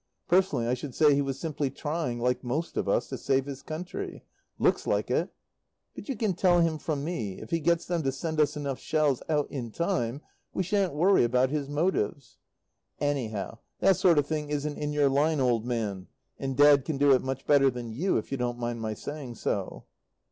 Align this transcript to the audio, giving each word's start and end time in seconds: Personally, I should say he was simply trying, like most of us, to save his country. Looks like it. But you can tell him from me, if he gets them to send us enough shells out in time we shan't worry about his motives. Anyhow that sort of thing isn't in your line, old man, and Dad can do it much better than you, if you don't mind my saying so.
Personally, 0.27 0.65
I 0.65 0.73
should 0.73 0.95
say 0.95 1.13
he 1.13 1.21
was 1.21 1.39
simply 1.39 1.69
trying, 1.69 2.19
like 2.19 2.43
most 2.43 2.75
of 2.75 2.89
us, 2.89 3.07
to 3.09 3.19
save 3.19 3.45
his 3.45 3.61
country. 3.61 4.23
Looks 4.57 4.87
like 4.87 5.11
it. 5.11 5.29
But 5.93 6.09
you 6.09 6.15
can 6.15 6.33
tell 6.33 6.59
him 6.59 6.79
from 6.79 7.03
me, 7.03 7.39
if 7.39 7.51
he 7.51 7.59
gets 7.59 7.85
them 7.85 8.01
to 8.01 8.11
send 8.11 8.39
us 8.41 8.57
enough 8.57 8.79
shells 8.79 9.21
out 9.29 9.51
in 9.51 9.69
time 9.69 10.21
we 10.55 10.63
shan't 10.63 10.95
worry 10.95 11.23
about 11.23 11.51
his 11.51 11.69
motives. 11.69 12.39
Anyhow 12.99 13.59
that 13.77 13.95
sort 13.95 14.17
of 14.17 14.25
thing 14.25 14.49
isn't 14.49 14.75
in 14.79 14.91
your 14.91 15.07
line, 15.07 15.39
old 15.39 15.67
man, 15.67 16.07
and 16.39 16.57
Dad 16.57 16.83
can 16.83 16.97
do 16.97 17.11
it 17.11 17.21
much 17.21 17.45
better 17.45 17.69
than 17.69 17.91
you, 17.91 18.17
if 18.17 18.31
you 18.31 18.39
don't 18.39 18.57
mind 18.57 18.81
my 18.81 18.95
saying 18.95 19.35
so. 19.35 19.85